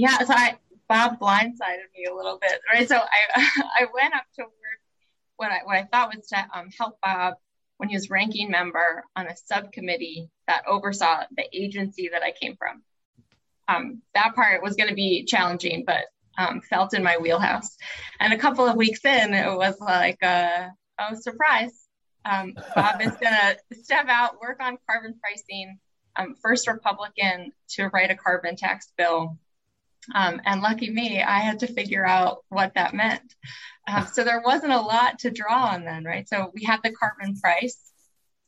Yeah, 0.00 0.18
so 0.20 0.32
I 0.32 0.56
Bob 0.88 1.20
blindsided 1.20 1.92
me 1.94 2.06
a 2.10 2.14
little 2.14 2.38
bit, 2.40 2.58
right? 2.72 2.88
So 2.88 2.96
I 2.96 3.50
I 3.80 3.86
went 3.92 4.14
up 4.14 4.24
to 4.36 4.44
work 4.44 4.80
what 5.36 5.50
I 5.50 5.60
what 5.64 5.76
I 5.76 5.84
thought 5.84 6.14
was 6.16 6.26
to 6.28 6.46
um, 6.54 6.70
help 6.76 6.98
Bob 7.02 7.34
when 7.76 7.90
he 7.90 7.96
was 7.96 8.08
ranking 8.08 8.50
member 8.50 9.04
on 9.14 9.26
a 9.26 9.36
subcommittee 9.36 10.30
that 10.48 10.62
oversaw 10.66 11.24
the 11.36 11.44
agency 11.52 12.08
that 12.12 12.22
I 12.22 12.32
came 12.32 12.56
from. 12.56 12.82
Um, 13.68 14.02
that 14.14 14.34
part 14.34 14.62
was 14.62 14.76
going 14.76 14.88
to 14.88 14.94
be 14.94 15.24
challenging, 15.24 15.84
but 15.86 16.06
um, 16.38 16.62
felt 16.62 16.94
in 16.94 17.02
my 17.02 17.18
wheelhouse. 17.18 17.76
And 18.18 18.32
a 18.32 18.38
couple 18.38 18.66
of 18.66 18.76
weeks 18.76 19.04
in, 19.04 19.34
it 19.34 19.54
was 19.54 19.78
like, 19.80 20.22
uh, 20.22 20.68
oh, 20.98 21.14
surprise. 21.14 21.86
Um, 22.24 22.54
Bob 22.74 23.02
is 23.02 23.10
going 23.20 23.34
to 23.34 23.58
step 23.82 24.06
out, 24.08 24.40
work 24.40 24.62
on 24.62 24.78
carbon 24.88 25.14
pricing, 25.20 25.78
um, 26.16 26.34
first 26.42 26.66
Republican 26.66 27.52
to 27.70 27.88
write 27.88 28.10
a 28.10 28.16
carbon 28.16 28.56
tax 28.56 28.92
bill. 28.96 29.38
Um, 30.14 30.40
and 30.44 30.62
lucky 30.62 30.90
me, 30.90 31.22
I 31.22 31.38
had 31.40 31.60
to 31.60 31.66
figure 31.66 32.06
out 32.06 32.44
what 32.48 32.74
that 32.74 32.94
meant. 32.94 33.34
Um, 33.88 34.06
so 34.12 34.24
there 34.24 34.42
wasn't 34.44 34.72
a 34.72 34.80
lot 34.80 35.18
to 35.20 35.30
draw 35.30 35.68
on 35.68 35.84
then, 35.84 36.04
right? 36.04 36.28
So 36.28 36.50
we 36.54 36.64
had 36.64 36.80
the 36.82 36.92
carbon 36.92 37.36
price. 37.36 37.78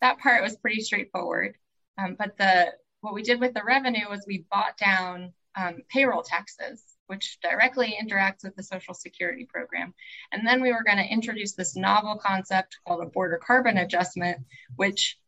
That 0.00 0.18
part 0.18 0.42
was 0.42 0.56
pretty 0.56 0.80
straightforward. 0.80 1.56
Um, 1.98 2.16
but 2.18 2.36
the 2.38 2.72
what 3.00 3.14
we 3.14 3.22
did 3.22 3.40
with 3.40 3.52
the 3.54 3.64
revenue 3.66 4.08
was 4.08 4.24
we 4.26 4.46
bought 4.50 4.76
down 4.78 5.32
um, 5.56 5.78
payroll 5.88 6.22
taxes, 6.22 6.82
which 7.08 7.38
directly 7.42 7.96
interacts 8.00 8.44
with 8.44 8.54
the 8.56 8.62
Social 8.62 8.94
Security 8.94 9.44
program. 9.44 9.92
And 10.30 10.46
then 10.46 10.62
we 10.62 10.72
were 10.72 10.84
going 10.84 10.98
to 10.98 11.12
introduce 11.12 11.54
this 11.54 11.76
novel 11.76 12.16
concept 12.16 12.78
called 12.86 13.02
a 13.02 13.06
border 13.06 13.38
carbon 13.44 13.76
adjustment, 13.78 14.38
which 14.76 15.18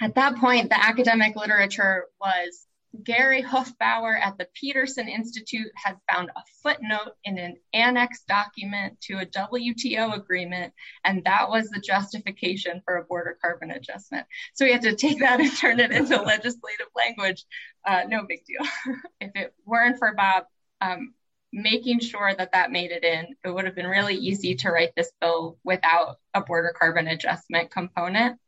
at 0.00 0.14
that 0.14 0.36
point, 0.36 0.68
the 0.68 0.82
academic 0.82 1.36
literature 1.36 2.06
was 2.20 2.66
Gary 3.04 3.42
Hufbauer 3.42 4.20
at 4.20 4.38
the 4.38 4.48
Peterson 4.54 5.08
Institute 5.08 5.70
had 5.74 5.96
found 6.10 6.30
a 6.30 6.40
footnote 6.62 7.12
in 7.24 7.38
an 7.38 7.56
annex 7.72 8.22
document 8.28 9.00
to 9.02 9.18
a 9.18 9.26
WTO 9.26 10.14
agreement, 10.14 10.72
and 11.04 11.24
that 11.24 11.48
was 11.48 11.68
the 11.68 11.80
justification 11.80 12.82
for 12.84 12.96
a 12.96 13.04
border 13.04 13.38
carbon 13.40 13.70
adjustment. 13.70 14.26
So 14.54 14.64
we 14.64 14.72
had 14.72 14.82
to 14.82 14.94
take 14.94 15.20
that 15.20 15.40
and 15.40 15.56
turn 15.56 15.80
it 15.80 15.92
into 15.92 16.20
legislative 16.20 16.88
language. 16.96 17.44
Uh, 17.84 18.02
no 18.08 18.24
big 18.26 18.44
deal. 18.44 18.94
if 19.20 19.30
it 19.34 19.54
weren't 19.64 19.98
for 19.98 20.14
Bob 20.14 20.44
um, 20.80 21.14
making 21.52 22.00
sure 22.00 22.34
that 22.34 22.52
that 22.52 22.70
made 22.70 22.90
it 22.90 23.04
in, 23.04 23.34
it 23.44 23.50
would 23.50 23.64
have 23.64 23.74
been 23.74 23.86
really 23.86 24.14
easy 24.14 24.54
to 24.56 24.70
write 24.70 24.92
this 24.96 25.10
bill 25.20 25.58
without 25.64 26.16
a 26.34 26.40
border 26.40 26.74
carbon 26.78 27.08
adjustment 27.08 27.70
component. 27.70 28.38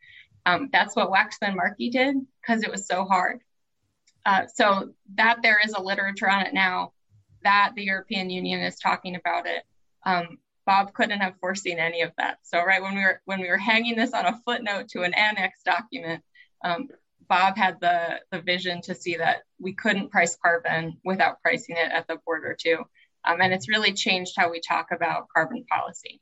Um, 0.47 0.69
that's 0.73 0.97
what 0.97 1.11
Waxman 1.11 1.57
Markey 1.57 1.91
did 1.91 2.17
because 2.41 2.63
it 2.63 2.71
was 2.71 2.87
so 2.87 3.05
hard. 3.05 3.41
Uh, 4.29 4.47
so 4.55 4.91
that 5.15 5.39
there 5.43 5.59
is 5.65 5.73
a 5.73 5.81
literature 5.81 6.29
on 6.29 6.45
it 6.45 6.53
now 6.53 6.93
that 7.43 7.73
the 7.75 7.83
European 7.83 8.29
Union 8.29 8.61
is 8.61 8.77
talking 8.77 9.17
about 9.17 9.47
it. 9.47 9.63
Um, 10.05 10.37
Bob 10.67 10.93
couldn't 10.93 11.21
have 11.21 11.41
foreseen 11.41 11.79
any 11.79 12.03
of 12.03 12.13
that. 12.19 12.37
So 12.43 12.63
right 12.63 12.83
when 12.83 12.95
we 12.95 13.01
were 13.01 13.23
when 13.25 13.41
we 13.41 13.49
were 13.49 13.57
hanging 13.57 13.97
this 13.97 14.13
on 14.13 14.27
a 14.27 14.39
footnote 14.45 14.89
to 14.91 15.01
an 15.01 15.15
annex 15.15 15.63
document, 15.65 16.23
um, 16.63 16.89
Bob 17.27 17.57
had 17.57 17.81
the 17.81 18.21
the 18.31 18.43
vision 18.43 18.83
to 18.83 18.95
see 18.95 19.17
that 19.17 19.45
we 19.59 19.73
couldn't 19.73 20.11
price 20.11 20.37
carbon 20.37 20.99
without 21.07 21.41
pricing 21.41 21.77
it 21.79 21.91
at 21.91 22.07
the 22.07 22.19
border 22.27 22.55
too, 22.55 22.85
um, 23.25 23.41
and 23.41 23.55
it's 23.55 23.71
really 23.71 23.95
changed 23.95 24.35
how 24.37 24.51
we 24.51 24.61
talk 24.61 24.89
about 24.93 25.29
carbon 25.35 25.65
policy. 25.71 26.21